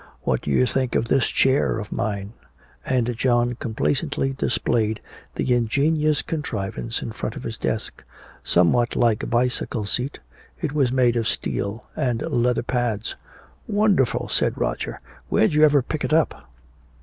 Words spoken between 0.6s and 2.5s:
think of this chair of mine?"